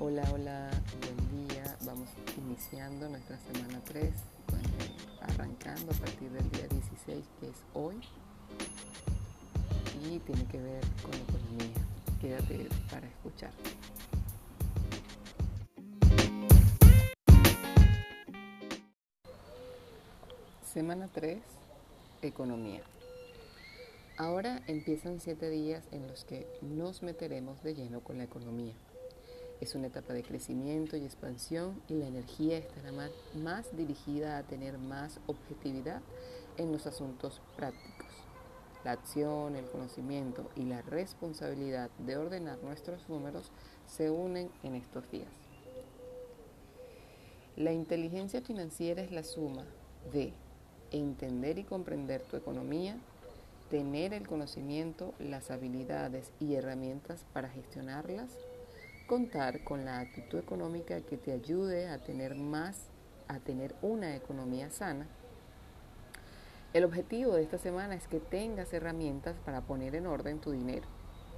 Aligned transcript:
Hola, 0.00 0.28
hola, 0.32 0.70
buen 1.00 1.46
día. 1.46 1.76
Vamos 1.86 2.08
iniciando 2.36 3.08
nuestra 3.08 3.38
semana 3.38 3.80
3, 3.84 4.12
bueno, 4.48 4.68
arrancando 5.20 5.92
a 5.92 5.94
partir 5.94 6.32
del 6.32 6.50
día 6.50 6.66
16, 6.66 7.24
que 7.38 7.46
es 7.46 7.54
hoy, 7.74 7.94
y 10.02 10.18
tiene 10.18 10.44
que 10.46 10.60
ver 10.60 10.82
con 11.00 11.14
economía. 11.14 11.76
Quédate 12.20 12.68
para 12.90 13.06
escuchar. 13.06 13.52
Semana 20.72 21.08
3, 21.14 21.38
economía. 22.22 22.82
Ahora 24.16 24.60
empiezan 24.66 25.20
siete 25.20 25.50
días 25.50 25.84
en 25.92 26.08
los 26.08 26.24
que 26.24 26.48
nos 26.62 27.04
meteremos 27.04 27.62
de 27.62 27.76
lleno 27.76 28.00
con 28.00 28.18
la 28.18 28.24
economía. 28.24 28.74
Es 29.60 29.74
una 29.74 29.86
etapa 29.86 30.12
de 30.12 30.22
crecimiento 30.22 30.96
y 30.96 31.04
expansión 31.04 31.80
y 31.88 31.94
la 31.94 32.06
energía 32.06 32.58
estará 32.58 32.90
más, 33.34 33.76
dirigida 33.76 34.38
a 34.38 34.42
tener 34.42 34.78
más 34.78 35.20
objetividad 35.26 36.02
en 36.56 36.72
los 36.72 36.86
asuntos 36.86 37.40
prácticos. 37.56 38.08
La 38.84 38.92
acción, 38.92 39.56
el 39.56 39.64
conocimiento 39.70 40.50
y 40.56 40.64
la 40.64 40.82
responsabilidad 40.82 41.90
de 41.98 42.16
ordenar 42.16 42.62
nuestros 42.62 43.08
números 43.08 43.50
se 43.86 44.10
unen 44.10 44.50
en 44.62 44.74
estos 44.74 45.10
días. 45.10 45.32
La 47.56 47.72
inteligencia 47.72 48.42
financiera 48.42 49.00
es 49.02 49.12
la 49.12 49.22
suma 49.22 49.64
de 50.12 50.34
entender 50.90 51.58
y 51.58 51.64
comprender 51.64 52.22
tu 52.22 52.36
economía, 52.36 52.98
tener 53.70 54.12
el 54.12 54.26
conocimiento, 54.26 55.14
las 55.18 55.50
habilidades 55.50 56.30
y 56.40 56.54
herramientas 56.54 57.24
para 57.32 57.48
gestionarlas, 57.48 58.30
contar 59.06 59.62
con 59.64 59.84
la 59.84 60.00
actitud 60.00 60.38
económica 60.38 61.00
que 61.02 61.16
te 61.16 61.32
ayude 61.32 61.88
a 61.88 61.98
tener 61.98 62.34
más, 62.34 62.88
a 63.28 63.38
tener 63.38 63.74
una 63.82 64.16
economía 64.16 64.70
sana. 64.70 65.06
El 66.72 66.84
objetivo 66.84 67.34
de 67.34 67.42
esta 67.42 67.58
semana 67.58 67.94
es 67.94 68.08
que 68.08 68.18
tengas 68.18 68.72
herramientas 68.72 69.36
para 69.44 69.60
poner 69.60 69.94
en 69.94 70.06
orden 70.06 70.40
tu 70.40 70.50
dinero. 70.50 70.86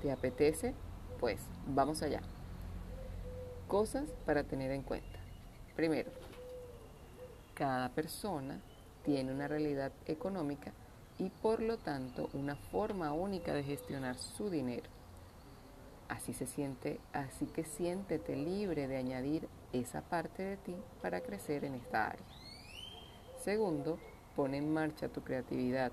¿Te 0.01 0.11
apetece? 0.11 0.75
Pues 1.21 1.41
vamos 1.67 2.03
allá. 2.03 2.23
Cosas 3.69 4.09
para 4.25 4.45
tener 4.45 4.71
en 4.71 4.83
cuenta. 4.83 5.19
Primero, 5.75 6.11
cada 7.55 7.91
persona 7.91 8.61
tiene 9.05 9.33
una 9.33 9.49
realidad 9.49 9.93
económica 10.07 10.73
y 11.19 11.31
por 11.31 11.61
lo 11.61 11.79
tanto 11.79 12.31
una 12.33 12.57
forma 12.57 13.13
única 13.13 13.53
de 13.53 13.63
gestionar 13.63 14.17
su 14.17 14.51
dinero. 14.51 14.89
Así 16.09 16.33
se 16.33 16.47
siente, 16.47 17.01
así 17.13 17.47
que 17.47 17.65
siéntete 17.65 18.37
libre 18.37 18.87
de 18.87 18.97
añadir 18.97 19.49
esa 19.73 20.03
parte 20.03 20.43
de 20.43 20.57
ti 20.57 20.77
para 21.03 21.21
crecer 21.21 21.65
en 21.65 21.75
esta 21.75 22.09
área. 22.09 22.27
Segundo, 23.43 23.99
pon 24.37 24.55
en 24.55 24.73
marcha 24.73 25.09
tu 25.09 25.23
creatividad. 25.23 25.93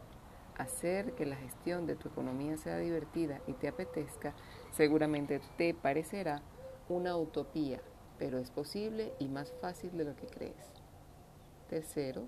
Hacer 0.58 1.14
que 1.14 1.26
la 1.26 1.36
gestión 1.36 1.88
de 1.88 1.96
tu 1.96 2.10
economía 2.10 2.58
sea 2.58 2.78
divertida 2.78 3.42
y 3.48 3.54
te 3.54 3.68
apetezca 3.68 4.34
seguramente 4.72 5.42
te 5.58 5.74
parecerá 5.74 6.42
una 6.90 7.18
utopía, 7.18 7.82
pero 8.20 8.38
es 8.38 8.52
posible 8.52 9.14
y 9.18 9.28
más 9.28 9.52
fácil 9.62 9.98
de 9.98 10.06
lo 10.06 10.16
que 10.16 10.28
crees. 10.28 10.72
Tercero, 11.70 12.24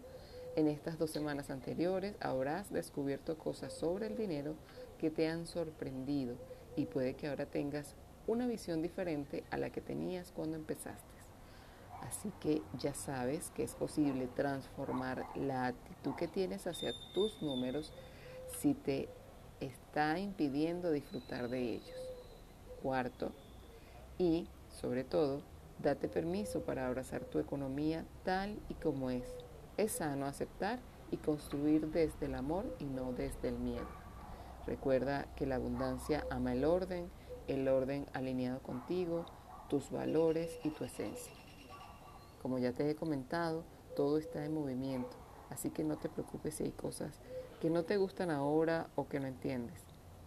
en 0.55 0.67
estas 0.67 0.97
dos 0.97 1.11
semanas 1.11 1.51
anteriores 1.51 2.15
habrás 2.19 2.71
descubierto 2.71 3.37
cosas 3.37 3.73
sobre 3.73 4.07
el 4.07 4.15
dinero 4.15 4.55
que 4.97 5.11
te 5.11 5.27
han 5.27 5.45
sorprendido 5.45 6.35
y 6.75 6.85
puede 6.85 7.15
que 7.15 7.27
ahora 7.27 7.45
tengas 7.45 7.95
una 8.27 8.47
visión 8.47 8.81
diferente 8.81 9.43
a 9.51 9.57
la 9.57 9.69
que 9.69 9.81
tenías 9.81 10.31
cuando 10.31 10.57
empezaste. 10.57 11.15
Así 12.01 12.31
que 12.39 12.61
ya 12.77 12.93
sabes 12.93 13.49
que 13.51 13.63
es 13.63 13.73
posible 13.75 14.27
transformar 14.27 15.25
la 15.35 15.67
actitud 15.67 16.15
que 16.15 16.27
tienes 16.27 16.67
hacia 16.67 16.93
tus 17.13 17.41
números 17.41 17.93
si 18.59 18.73
te 18.73 19.09
está 19.59 20.19
impidiendo 20.19 20.91
disfrutar 20.91 21.49
de 21.49 21.75
ellos. 21.75 21.97
Cuarto, 22.83 23.31
y 24.17 24.47
sobre 24.69 25.03
todo, 25.03 25.41
date 25.81 26.07
permiso 26.07 26.61
para 26.61 26.87
abrazar 26.87 27.25
tu 27.25 27.39
economía 27.39 28.05
tal 28.23 28.59
y 28.69 28.75
como 28.75 29.09
es. 29.09 29.25
Es 29.77 29.93
sano 29.93 30.25
aceptar 30.25 30.79
y 31.11 31.17
construir 31.17 31.87
desde 31.87 32.27
el 32.27 32.35
amor 32.35 32.75
y 32.79 32.85
no 32.85 33.13
desde 33.13 33.49
el 33.49 33.57
miedo. 33.57 34.04
Recuerda 34.67 35.27
que 35.35 35.45
la 35.45 35.55
abundancia 35.55 36.25
ama 36.29 36.53
el 36.53 36.65
orden, 36.65 37.09
el 37.47 37.67
orden 37.67 38.07
alineado 38.13 38.59
contigo, 38.61 39.25
tus 39.69 39.91
valores 39.91 40.59
y 40.63 40.69
tu 40.69 40.83
esencia. 40.83 41.33
Como 42.41 42.59
ya 42.59 42.73
te 42.73 42.89
he 42.89 42.95
comentado, 42.95 43.63
todo 43.95 44.17
está 44.17 44.43
en 44.45 44.53
movimiento, 44.53 45.15
así 45.49 45.69
que 45.69 45.83
no 45.83 45.97
te 45.97 46.09
preocupes 46.09 46.55
si 46.55 46.63
hay 46.63 46.71
cosas 46.71 47.19
que 47.61 47.69
no 47.69 47.83
te 47.83 47.97
gustan 47.97 48.31
ahora 48.31 48.89
o 48.95 49.07
que 49.07 49.19
no 49.19 49.27
entiendes. 49.27 49.81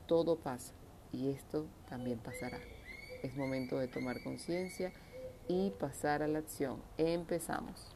Todo 0.07 0.37
pasa 0.37 0.73
y 1.13 1.31
esto 1.31 1.67
también 1.89 2.19
pasará. 2.19 2.59
Es 3.23 3.37
momento 3.37 3.79
de 3.79 3.89
tomar 3.89 4.23
conciencia 4.23 4.93
y 5.49 5.71
pasar 5.71 6.23
a 6.23 6.29
la 6.29 6.39
acción. 6.39 6.83
Empezamos. 6.97 7.95